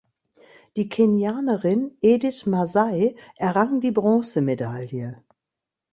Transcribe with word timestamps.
Die 0.77 0.89
Kenianerin 0.89 1.95
Edith 2.01 2.47
Masai 2.47 3.15
errang 3.37 3.81
die 3.81 3.91
Bronzemedaille. 3.91 5.21